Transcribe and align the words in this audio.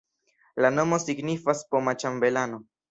La 0.65 0.71
nomo 0.79 0.99
signifas 1.05 1.65
poma-ĉambelano. 1.75 2.67